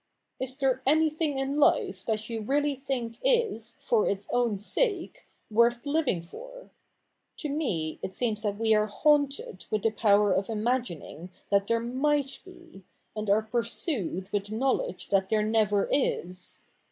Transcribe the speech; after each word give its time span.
'Is 0.41 0.57
there 0.57 0.81
anything 0.87 1.37
in 1.37 1.57
life 1.57 2.03
that 2.07 2.27
you 2.27 2.41
really 2.41 2.73
think 2.73 3.19
is, 3.23 3.75
for 3.79 4.07
its 4.09 4.27
own 4.31 4.57
sake, 4.57 5.27
worth 5.51 5.85
living 5.85 6.23
for? 6.23 6.71
To 7.37 7.49
me 7.49 7.99
it 8.01 8.15
seems 8.15 8.41
that 8.41 8.57
we 8.57 8.73
are 8.73 8.87
haunted 8.87 9.67
with 9.69 9.83
the 9.83 9.91
power 9.91 10.33
of 10.33 10.49
imagining 10.49 11.29
that 11.51 11.67
there 11.67 11.79
might 11.79 12.39
be, 12.43 12.83
and 13.15 13.29
are 13.29 13.43
pursued 13.43 14.31
with 14.31 14.45
the 14.47 14.55
knowledge 14.55 15.09
that 15.09 15.29
there 15.29 15.43
never 15.43 15.87
is. 15.91 16.61